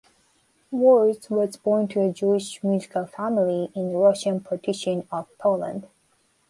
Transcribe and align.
Wars 0.71 1.29
was 1.29 1.57
born 1.57 1.87
to 1.89 2.01
a 2.01 2.11
Jewish 2.11 2.63
musical 2.63 3.05
family 3.05 3.69
in 3.75 3.91
the 3.91 3.99
Russian 3.99 4.39
partition 4.39 5.07
of 5.11 5.27
Poland. 5.37 5.85